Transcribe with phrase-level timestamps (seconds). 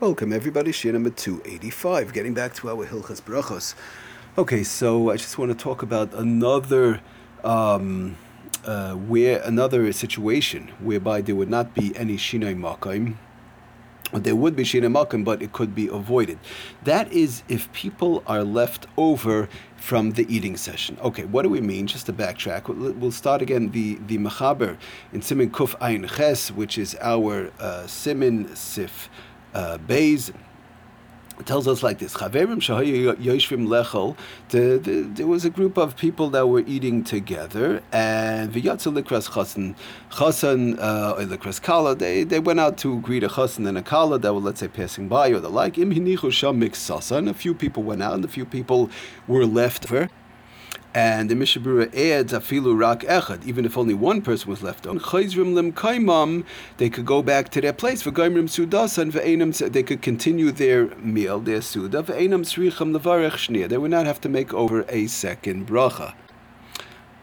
[0.00, 3.74] Welcome everybody, Shir number 285, getting back to our Hilchas Brachos.
[4.38, 7.00] Okay, so I just want to talk about another
[7.42, 8.16] um,
[8.64, 13.16] uh, where another situation whereby there would not be any Shinai Makaim,
[14.12, 16.38] there would be Shinai Makaim, but it could be avoided.
[16.84, 20.96] That is if people are left over from the eating session.
[21.02, 21.88] Okay, what do we mean?
[21.88, 24.76] Just to backtrack, we'll start again the the Mechaber
[25.12, 29.10] in Simin Kuf Ayin Ches, which is our uh, Simin Sif
[29.54, 30.32] uh, Bays
[31.44, 34.16] tells us like this: Chaverim yoshvim lechol.
[34.48, 39.28] There was a group of people that were eating together, and v'yatzu likras
[40.10, 41.94] chasen, uh, kala.
[41.94, 44.68] They they went out to greet a chasen and a kala that were let's say
[44.68, 45.78] passing by or the like.
[45.78, 48.90] Im hinichu sham and a few people went out, and a few people
[49.26, 50.08] were left over.
[50.98, 54.98] And the Mishabura adds afilu rak echad, even if only one person was left on.
[54.98, 56.44] Chayzrim lim
[56.78, 58.02] they could go back to their place.
[58.02, 62.02] For gaimrim sudas and ve'enam, they could continue their meal, their suda.
[62.02, 63.68] Ve'enam sricham levarech shnia.
[63.68, 66.14] They would not have to make over a second bracha.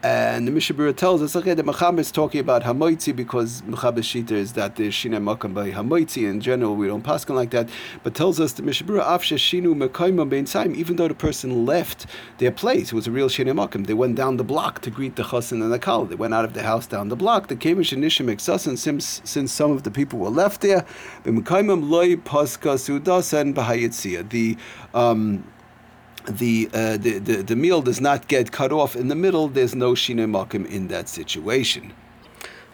[0.06, 4.30] And the Mishabura tells us, okay, the Macham is talking about Hamoitzi because Mechaber Shita
[4.30, 6.30] is that there's Shina Makam by Hamoitzi.
[6.30, 7.68] In general, we don't pass like that.
[8.04, 12.06] But tells us the Mishabura, Afshe Shinu Mekaima Ben Saim, even though the person left
[12.38, 13.88] their place, it was a real Shina Makam.
[13.88, 16.04] They went down the block to greet the Chassan and the Kal.
[16.04, 17.48] They went out of the house down the block.
[17.48, 20.86] The Kamish and Nishim Eksasan, since, since some of the people were left there,
[21.24, 24.28] Mekaimam Loi Paska Sudasan Bahayitzia.
[24.28, 24.56] The
[24.94, 25.42] um,
[26.26, 29.74] the, uh, the, the, the meal does not get cut off in the middle, there's
[29.74, 31.92] no shine makim in that situation.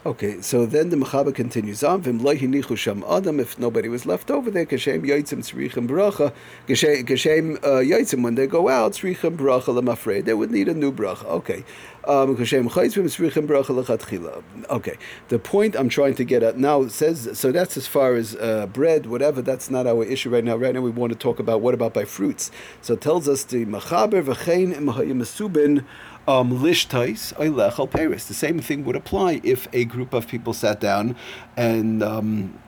[0.05, 2.00] Okay, so then the Mechaber continues on.
[2.00, 3.39] adam.
[3.39, 6.33] If nobody was left over there, kashem yaitzim tzrichem bracha.
[6.67, 10.25] Kashem uh, yaitzim when they go out tzrichem bracha.
[10.25, 11.25] They would need a new bracha.
[11.27, 11.64] Okay,
[12.08, 14.42] um, tzrichem bracha lechatchila.
[14.70, 17.53] Okay, the point I'm trying to get at now says so.
[17.53, 19.41] That's as far as uh, bread, whatever.
[19.41, 20.56] That's not our issue right now.
[20.56, 22.50] Right now, we want to talk about what about by fruits.
[22.80, 25.86] So it tells us the Mechaber v'chein im um,
[26.27, 28.27] lishtais oilech peris.
[28.27, 31.17] The same thing would apply if a group of people sat down
[31.57, 32.02] and.
[32.02, 32.58] Um,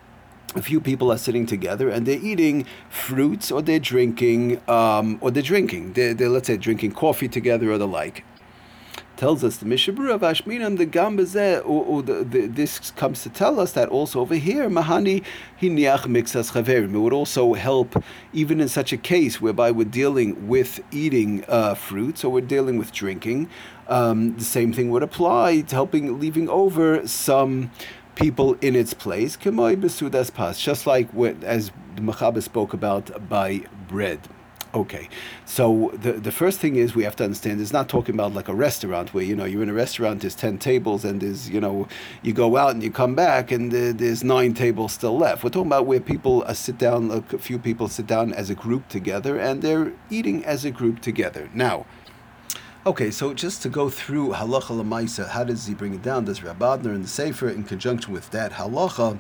[0.57, 5.33] a few people are sitting together and they're eating fruits or they're drinking um, or
[5.33, 8.25] they're drinking they're, they're, let's say drinking coffee together or the like
[9.17, 13.89] tells us the Mishabura of Ashminan, the Gambazeh, or, this comes to tell us that
[13.89, 15.25] also over here, Mahani
[15.61, 16.95] Hiniach Mixas Chaverim.
[16.95, 21.75] It would also help, even in such a case whereby we're dealing with eating uh,
[21.75, 23.49] fruits or we're dealing with drinking.
[23.89, 27.71] Um, the same thing would apply to helping, leaving over some
[28.15, 34.21] people in its place, just like what, as the spoke about by bread.
[34.75, 35.09] Okay,
[35.45, 38.49] so the the first thing is we have to understand it's not talking about like
[38.49, 41.61] a restaurant where you know you're in a restaurant there's ten tables and there's you
[41.61, 41.87] know
[42.23, 45.45] you go out and you come back and there's nine tables still left.
[45.45, 48.57] We're talking about where people uh, sit down, a few people sit down as a
[48.57, 51.49] group together and they're eating as a group together.
[51.55, 51.87] Now.
[52.87, 56.27] Okay, so just to go through halacha lemaisa, how does he bring it down?
[56.27, 59.19] Does Rabadner in the Sefer, in conjunction with that halacha,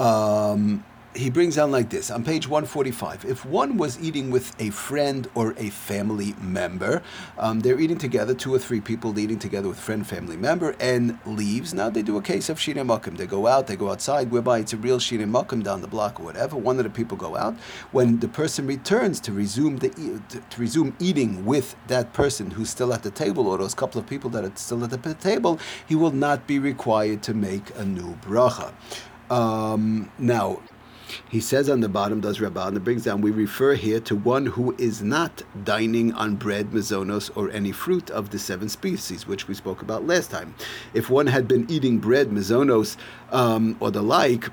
[0.00, 0.84] um,
[1.14, 5.28] he brings down like this on page 145 if one was eating with a friend
[5.34, 7.02] or a family member
[7.38, 11.18] um, they're eating together two or three people eating together with friend family member and
[11.26, 11.74] leaves.
[11.74, 14.58] Now they do a case of shine makim they go out they go outside whereby
[14.58, 16.56] it's a real shine makim down the block or whatever.
[16.56, 17.54] One of the people go out.
[17.92, 19.90] When the person returns to resume the
[20.28, 24.00] to, to resume eating with that person who's still at the table or those couple
[24.00, 27.70] of people that are still at the table he will not be required to make
[27.76, 28.72] a new bracha.
[29.30, 30.60] Um, now
[31.30, 34.46] he says on the bottom, does Rabban, and brings down, we refer here to one
[34.46, 39.46] who is not dining on bread, mezonos, or any fruit of the seven species, which
[39.46, 40.56] we spoke about last time.
[40.92, 42.96] If one had been eating bread, mezonos,
[43.30, 44.48] um, or the like,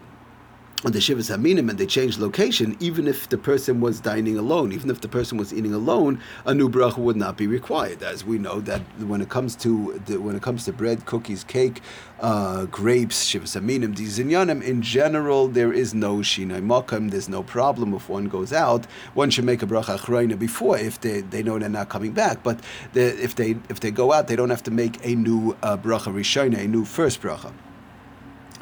[0.83, 4.91] the Shivas Haminim and they changed location, even if the person was dining alone, even
[4.91, 8.03] if the person was eating alone, a new bracha would not be required.
[8.03, 11.43] As we know that when it comes to the, when it comes to bread, cookies,
[11.43, 11.81] cake,
[12.19, 17.95] uh, grapes, Shivas Haminim, Dizinyanim, in general, there is no Shinai Makam, there's no problem
[17.95, 18.85] if one goes out.
[19.15, 22.43] One should make a bracha achrayna before if they, they know they're not coming back.
[22.43, 22.59] But
[22.93, 26.13] if they if they go out, they don't have to make a new uh, bracha
[26.13, 27.51] rishayna, a new first bracha.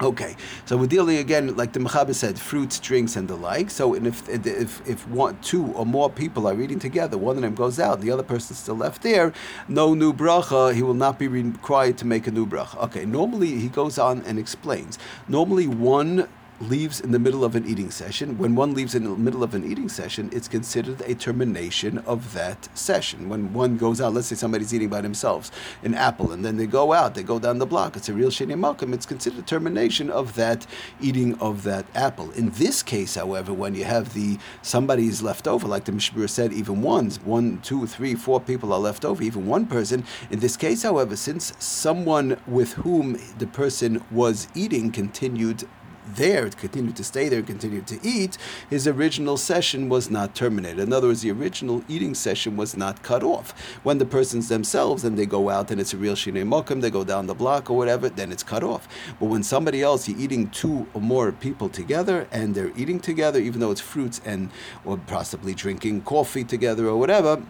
[0.01, 3.69] Okay, so we're dealing again, like the Mechaber said, fruits, drinks, and the like.
[3.69, 7.41] So, and if if if one, two or more people are eating together, one of
[7.41, 9.31] them goes out, the other person is still left there,
[9.69, 12.77] no new bracha, he will not be required to make a new bracha.
[12.83, 14.99] Okay, normally he goes on and explains.
[15.29, 16.27] Normally, one
[16.61, 19.53] leaves in the middle of an eating session, when one leaves in the middle of
[19.53, 23.27] an eating session, it's considered a termination of that session.
[23.29, 25.51] When one goes out, let's say somebody's eating by themselves
[25.83, 28.29] an apple, and then they go out, they go down the block, it's a real
[28.29, 30.65] sheni malkum, it's considered termination of that
[31.01, 32.31] eating of that apple.
[32.31, 36.53] In this case, however, when you have the somebody's left over, like the Mishmur said,
[36.53, 40.05] even ones, one, two, three, four people are left over, even one person.
[40.31, 45.67] In this case, however, since someone with whom the person was eating continued
[46.15, 48.37] there, it continued to stay there, continued to eat,
[48.69, 50.79] his original session was not terminated.
[50.79, 53.51] In other words, the original eating session was not cut off.
[53.83, 56.89] When the persons themselves, then they go out and it's a real shinei mokum, they
[56.89, 58.87] go down the block or whatever, then it's cut off.
[59.19, 63.39] But when somebody else, you're eating two or more people together and they're eating together,
[63.39, 64.49] even though it's fruits and
[64.83, 67.41] or possibly drinking coffee together or whatever,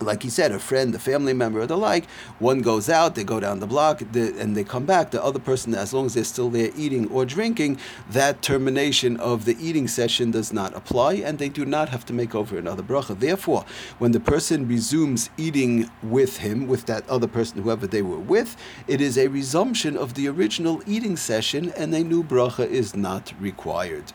[0.00, 2.06] like he said, a friend, a family member, or the like,
[2.38, 5.10] one goes out, they go down the block, the, and they come back.
[5.10, 7.78] The other person, as long as they're still there eating or drinking,
[8.10, 12.12] that termination of the eating session does not apply, and they do not have to
[12.12, 13.18] make over another bracha.
[13.18, 13.64] Therefore,
[13.98, 18.56] when the person resumes eating with him, with that other person, whoever they were with,
[18.86, 23.32] it is a resumption of the original eating session, and a new bracha is not
[23.40, 24.12] required.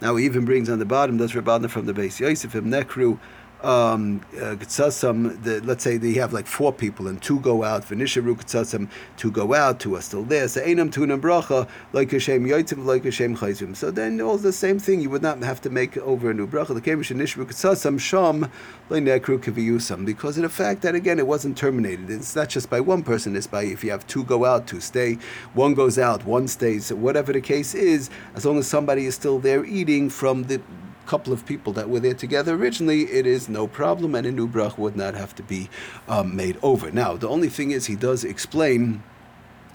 [0.00, 3.20] Now, he even brings on the bottom, that's Rabbanah from the base, Yosef Nekru
[3.62, 8.34] um, uh, the, let's say they have like four people and two go out, Venisharu
[8.36, 10.48] Ketzasam, two go out, two are still there.
[10.48, 13.76] So Einam Tunam Bracha, like Hashem Yoitim, like Hashem Chayzim.
[13.76, 16.46] So then all the same thing, you would not have to make over a new
[16.46, 16.74] Bracha.
[16.74, 18.50] The Kemish Nishru Ketzasam Sham,
[18.90, 22.10] Nekru Kiviyusam, because of the fact that again it wasn't terminated.
[22.10, 24.80] It's not just by one person, it's by if you have two go out, two
[24.80, 25.18] stay,
[25.54, 29.38] one goes out, one stays, whatever the case is, as long as somebody is still
[29.38, 30.60] there eating from the
[31.06, 34.46] couple of people that were there together originally, it is no problem, and a new
[34.46, 35.68] brach would not have to be
[36.08, 36.90] um, made over.
[36.90, 39.02] Now, the only thing is, he does explain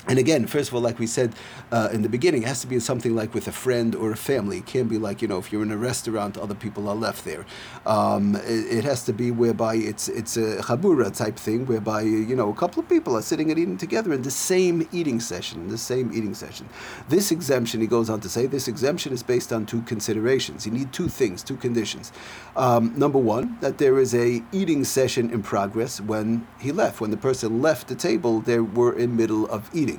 [0.08, 1.34] and again, first of all, like we said
[1.72, 4.18] uh, in the beginning, it has to be something like with a friend or a
[4.18, 4.60] family.
[4.60, 7.26] It can't be like you know if you're in a restaurant, other people are left
[7.26, 7.46] there.
[7.86, 12.36] Um, it, it, has to be whereby it's it's a chabura type thing, whereby you
[12.36, 15.68] know a couple of people are sitting and eating together in the same eating session,
[15.68, 16.70] the same eating session.
[17.10, 20.66] This exemption, he goes on to say, this exemption is based on two considerations.
[20.66, 22.12] You need two things, two conditions.
[22.56, 27.02] Um, number one, that there is a eating session in progress when he left.
[27.02, 29.97] When the person left the table, they were in middle of eating.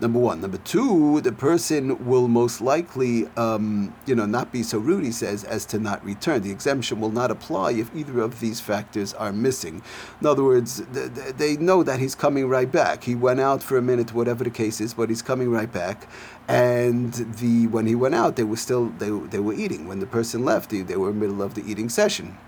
[0.00, 0.40] Number one.
[0.40, 5.10] Number two, the person will most likely, um, you know, not be so rude, he
[5.10, 6.42] says, as to not return.
[6.42, 9.82] The exemption will not apply if either of these factors are missing.
[10.20, 13.02] In other words, they know that he's coming right back.
[13.04, 16.08] He went out for a minute, whatever the case is, but he's coming right back.
[16.46, 19.88] And the when he went out, they were still they, they were eating.
[19.88, 22.38] When the person left, they, they were in the middle of the eating session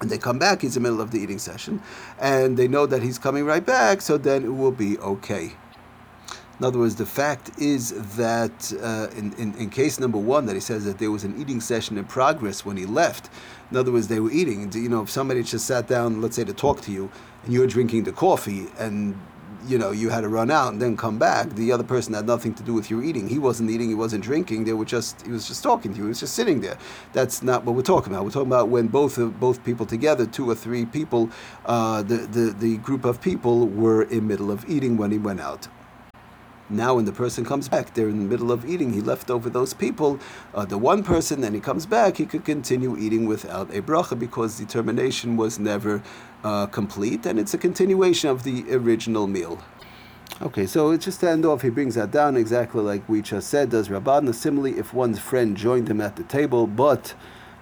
[0.00, 1.80] and they come back, he's in the middle of the eating session,
[2.20, 5.52] and they know that he's coming right back, so then it will be okay.
[6.58, 10.54] In other words, the fact is that uh, in, in, in, case number one, that
[10.54, 13.28] he says that there was an eating session in progress when he left.
[13.70, 14.72] In other words, they were eating.
[14.72, 17.10] You know, if somebody just sat down, let's say, to talk to you,
[17.44, 19.20] and you're drinking the coffee, and
[19.66, 22.26] you know you had to run out and then come back, the other person had
[22.26, 23.28] nothing to do with your eating.
[23.28, 24.64] He wasn't eating, he wasn't drinking.
[24.64, 26.04] They were just he was just talking to you.
[26.04, 26.78] He was just sitting there.
[27.12, 28.24] That's not what we're talking about.
[28.24, 31.28] We're talking about when both of both people together, two or three people,
[31.66, 35.40] uh, the, the the group of people were in middle of eating when he went
[35.40, 35.68] out.
[36.68, 38.92] Now, when the person comes back, they're in the middle of eating.
[38.92, 40.18] He left over those people,
[40.54, 44.18] uh, the one person, then he comes back, he could continue eating without a bracha
[44.18, 46.02] because the termination was never
[46.42, 49.62] uh, complete, and it's a continuation of the original meal.
[50.42, 53.48] Okay, so it's just to end off, he brings that down exactly like we just
[53.48, 53.70] said.
[53.70, 57.14] Does Rabban similarly if one's friend joined him at the table, but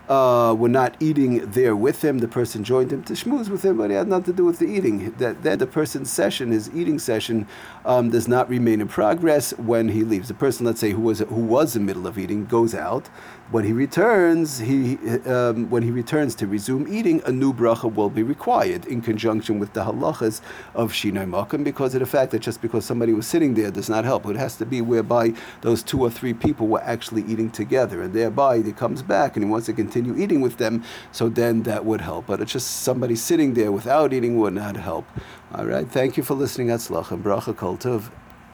[0.08, 2.18] uh, were not eating there with him.
[2.18, 4.58] The person joined him to schmooze with him, but it had nothing to do with
[4.58, 5.12] the eating.
[5.18, 7.46] That then the person's session, his eating session,
[7.84, 10.28] um, does not remain in progress when he leaves.
[10.28, 13.08] The person, let's say, who was who was in the middle of eating, goes out.
[13.50, 18.10] When he returns, he um, when he returns to resume eating, a new bracha will
[18.10, 20.40] be required in conjunction with the halachas
[20.74, 23.88] of shinai makom, because of the fact that just because somebody was sitting there does
[23.88, 24.26] not help.
[24.26, 28.14] It has to be whereby those two or three people were actually eating together, and
[28.14, 30.82] thereby he comes back and he wants to continue eating with them.
[31.12, 32.26] So then that would help.
[32.26, 35.06] But it's just somebody sitting there without eating would not help.
[35.54, 35.88] All right.
[35.88, 36.68] Thank you for listening.
[36.68, 38.10] Atzlach and bracha kol tov.